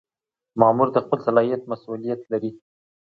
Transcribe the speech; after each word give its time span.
مامور 0.59 0.87
د 0.93 0.97
خپل 1.05 1.19
صلاحیت 1.27 1.61
مسؤلیت 1.71 2.21
لري. 2.31 2.51